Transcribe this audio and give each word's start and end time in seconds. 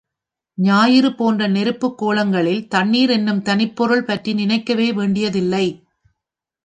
ஞாயிறு 0.57 1.15
போன்ற 1.15 1.47
நெருப்புக் 1.47 1.97
கோளங்களில் 1.97 2.67
தண்ணீர் 2.67 3.09
என்னும் 3.09 3.41
தனிப் 3.41 3.75
பொருள் 3.75 4.03
பற்றி 4.03 4.33
நினைக்கவே 4.33 4.91
வேண்டியதில்லை. 4.91 5.65